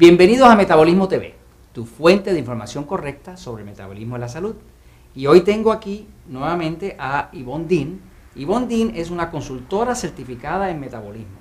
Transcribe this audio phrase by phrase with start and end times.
[0.00, 1.34] Bienvenidos a Metabolismo TV,
[1.74, 4.56] tu fuente de información correcta sobre el metabolismo de la salud.
[5.14, 8.00] Y hoy tengo aquí nuevamente a Yvonne Dean.
[8.34, 11.36] Yvonne Dean es una consultora certificada en metabolismo.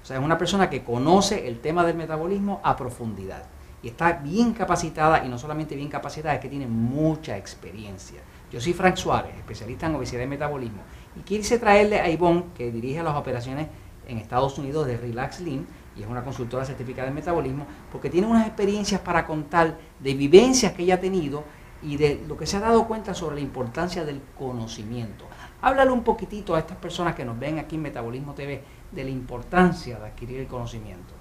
[0.00, 3.46] O sea, es una persona que conoce el tema del metabolismo a profundidad.
[3.82, 8.20] Y está bien capacitada, y no solamente bien capacitada, es que tiene mucha experiencia.
[8.48, 10.82] Yo soy Frank Suárez, especialista en obesidad y metabolismo.
[11.16, 13.66] Y quise traerle a Yvonne, que dirige las operaciones
[14.06, 15.66] en Estados Unidos de Relax Lean,
[15.96, 20.72] y es una consultora certificada en metabolismo, porque tiene unas experiencias para contar de vivencias
[20.72, 21.44] que ella ha tenido
[21.82, 25.26] y de lo que se ha dado cuenta sobre la importancia del conocimiento.
[25.60, 29.10] Háblale un poquitito a estas personas que nos ven aquí en Metabolismo TV de la
[29.10, 31.14] importancia de adquirir el conocimiento.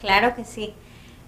[0.00, 0.74] Claro que sí.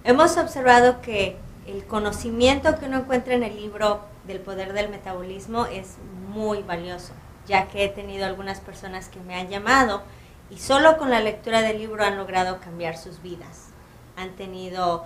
[0.04, 1.36] Hemos observado que
[1.66, 5.96] el conocimiento que uno encuentra en el libro del poder del metabolismo es
[6.32, 7.12] muy valioso,
[7.46, 10.02] ya que he tenido algunas personas que me han llamado
[10.50, 13.68] y solo con la lectura del libro han logrado cambiar sus vidas.
[14.16, 15.04] Han tenido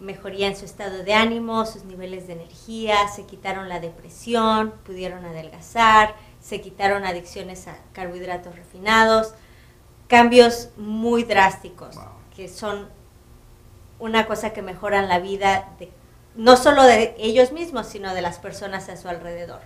[0.00, 5.24] mejoría en su estado de ánimo, sus niveles de energía, se quitaron la depresión, pudieron
[5.24, 9.34] adelgazar, se quitaron adicciones a carbohidratos refinados,
[10.08, 11.96] cambios muy drásticos
[12.36, 12.88] que son
[13.98, 15.90] una cosa que mejoran la vida de,
[16.34, 19.60] no solo de ellos mismos, sino de las personas a su alrededor,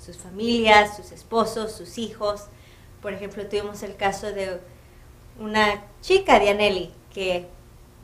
[0.00, 2.44] sus familias, sus esposos, sus hijos.
[3.02, 4.60] Por ejemplo, tuvimos el caso de
[5.38, 7.48] una chica, Dianelli, que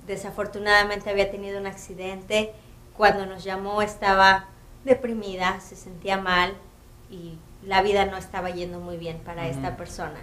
[0.07, 2.53] desafortunadamente había tenido un accidente.
[2.97, 4.47] Cuando nos llamó estaba
[4.85, 6.55] deprimida, se sentía mal
[7.11, 10.19] y la vida no estaba yendo muy bien para esta persona.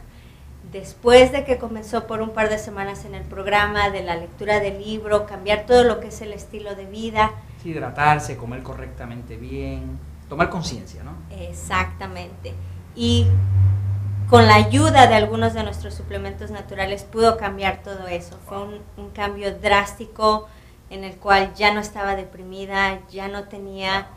[0.71, 4.59] Después de que comenzó por un par de semanas en el programa de la lectura
[4.59, 7.31] del libro, cambiar todo lo que es el estilo de vida.
[7.63, 11.13] hidratarse, comer correctamente bien, tomar conciencia, ¿no?
[11.35, 12.53] Exactamente.
[12.95, 13.27] Y
[14.29, 18.37] con la ayuda de algunos de nuestros suplementos naturales pudo cambiar todo eso.
[18.47, 20.47] Fue un, cambio drástico
[20.89, 24.07] en el cual ya no estaba deprimida, ya no tenía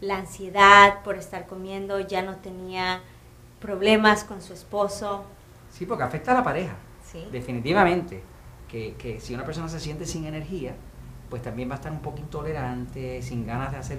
[0.00, 3.00] la ansiedad por estar comiendo, ya no tenía
[3.60, 5.24] problemas con su esposo.
[5.70, 6.76] Sí, porque afecta a la pareja.
[7.04, 7.26] Sí.
[7.32, 8.22] Definitivamente.
[8.68, 10.74] Que, que si una persona se siente sin energía,
[11.30, 13.98] pues también va a estar un poco intolerante, sin ganas de hacer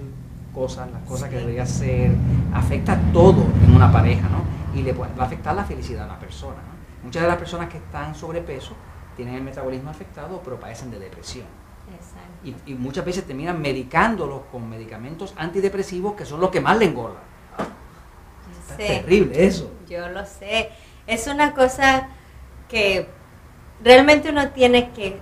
[0.54, 2.12] cosas, las cosas que debería hacer,
[2.52, 4.42] afecta todo en una pareja, ¿no?
[4.78, 6.56] Y le va a afectar la felicidad a la persona.
[6.56, 7.04] ¿no?
[7.04, 8.74] Muchas de las personas que están sobrepeso
[9.16, 11.46] tienen el metabolismo afectado, pero padecen de depresión.
[11.92, 12.62] Exacto.
[12.66, 17.22] Y, muchas veces terminan medicándolos con medicamentos antidepresivos que son los que más le engordan.
[18.70, 19.70] Es terrible eso.
[19.88, 20.70] Yo lo sé.
[21.06, 22.08] Es una cosa
[22.68, 23.08] que
[23.82, 25.18] realmente uno tiene que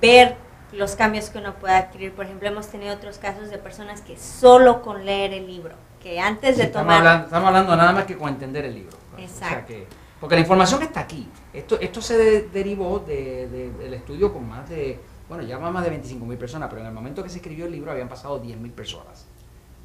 [0.00, 0.36] ver
[0.72, 2.12] los cambios que uno puede adquirir.
[2.12, 6.20] Por ejemplo, hemos tenido otros casos de personas que solo con leer el libro, que
[6.20, 7.24] antes de tomar...
[7.24, 8.96] estamos hablando nada más que con entender el libro.
[9.16, 9.74] Exacto.
[10.20, 11.28] porque la información está aquí.
[11.52, 16.38] Esto, esto se derivó del estudio con más de, bueno, ya más de 25 mil
[16.38, 19.26] personas, pero en el momento que se escribió el libro habían pasado 10 mil personas.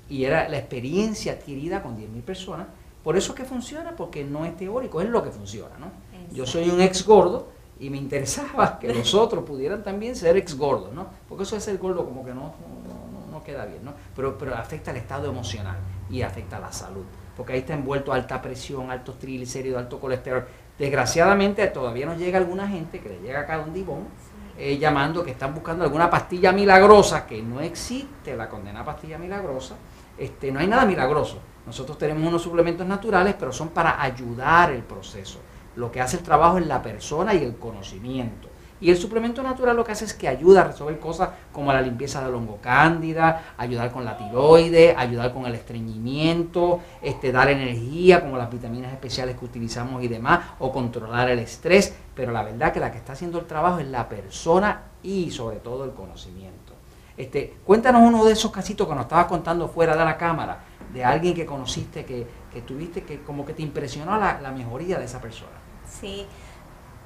[0.09, 2.67] Y era la experiencia adquirida con 10 mil personas.
[3.03, 5.77] Por eso es que funciona, porque no es teórico, es lo que funciona.
[5.79, 5.87] ¿no?
[6.33, 7.47] Yo soy un ex gordo
[7.83, 11.05] y me interesaba que los otros pudieran también ser ex gordos, ¿no?
[11.27, 13.93] Porque eso de ser gordo como que no, no, no, queda bien, ¿no?
[14.15, 15.75] Pero, pero afecta al estado emocional
[16.09, 17.03] y afecta a la salud,
[17.35, 20.45] porque ahí está envuelto alta presión, altos triglicéridos, alto colesterol.
[20.79, 24.05] Desgraciadamente todavía nos llega alguna gente que le llega acá a un divón
[24.57, 29.75] eh, llamando que están buscando alguna pastilla milagrosa, que no existe la condena pastilla milagrosa,
[30.17, 31.39] este, no hay nada milagroso.
[31.65, 35.39] Nosotros tenemos unos suplementos naturales, pero son para ayudar el proceso
[35.75, 38.49] lo que hace el trabajo es la persona y el conocimiento.
[38.83, 41.81] Y el suplemento natural lo que hace es que ayuda a resolver cosas como la
[41.81, 48.19] limpieza de la longocándida, ayudar con la tiroides, ayudar con el estreñimiento, este, dar energía
[48.19, 51.95] como las vitaminas especiales que utilizamos y demás, o controlar el estrés.
[52.13, 55.57] Pero la verdad que la que está haciendo el trabajo es la persona y sobre
[55.57, 56.73] todo el conocimiento.
[57.15, 60.59] Este, cuéntanos uno de esos casitos que nos estabas contando fuera de la cámara,
[60.93, 64.99] de alguien que conociste, que, que tuviste, que como que te impresionó la, la mejoría
[64.99, 65.51] de esa persona.
[65.89, 66.25] Sí.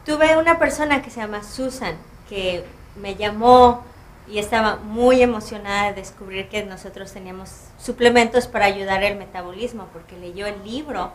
[0.06, 1.95] Tuve una persona que se llama Susan,
[2.30, 2.66] que
[3.01, 3.84] me llamó
[4.28, 10.18] y estaba muy emocionada de descubrir que nosotros teníamos suplementos para ayudar el metabolismo, porque
[10.18, 11.13] leyó el libro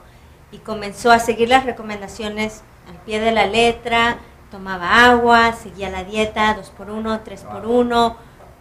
[0.51, 4.19] y comenzó a seguir las recomendaciones al pie de la letra,
[4.51, 8.17] tomaba agua, seguía la dieta 2x1, 3x1,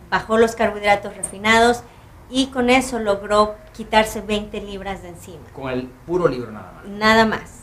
[0.09, 1.83] bajó los carbohidratos refinados
[2.31, 5.43] y con eso logró quitarse 20 libras de encima.
[5.53, 6.85] Con el puro libro nada más.
[6.85, 7.57] Nada más.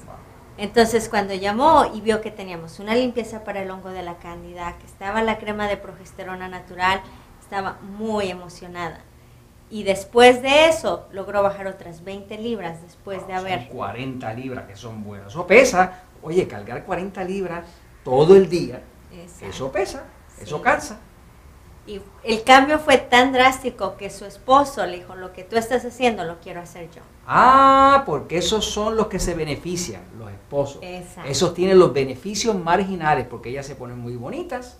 [0.58, 4.76] Entonces cuando llamó y vio que teníamos una limpieza para el hongo de la cándida,
[4.78, 7.00] que estaba la crema de progesterona natural,
[7.40, 9.00] estaba muy emocionada.
[9.70, 13.68] Y después de eso logró bajar otras 20 libras después de haber...
[13.68, 15.28] 40 libras que son buenas.
[15.28, 16.02] Eso pesa.
[16.22, 17.64] Oye, cargar 40 libras
[18.02, 18.82] todo el día,
[19.42, 20.04] eso pesa.
[20.40, 20.98] Eso cansa.
[21.88, 25.86] Y el cambio fue tan drástico que su esposo le dijo, lo que tú estás
[25.86, 27.00] haciendo lo quiero hacer yo.
[27.26, 30.82] Ah, porque esos son los que se benefician, los esposos.
[30.82, 31.30] Exacto.
[31.30, 34.76] Esos tienen los beneficios marginales porque ellas se ponen muy bonitas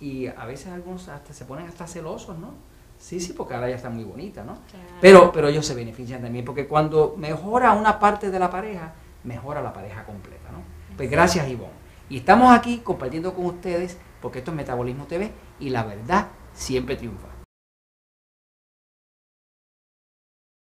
[0.00, 2.54] y a veces algunos hasta se ponen hasta celosos, ¿no?
[2.98, 4.58] Sí, sí, porque ahora ya está muy bonita, ¿no?
[5.02, 9.60] Pero, pero ellos se benefician también porque cuando mejora una parte de la pareja, mejora
[9.60, 10.62] la pareja completa, ¿no?
[10.96, 11.76] Pues gracias, Ivonne.
[12.08, 15.30] Y estamos aquí compartiendo con ustedes porque esto es Metabolismo TV
[15.60, 17.27] y la verdad siempre triunfa.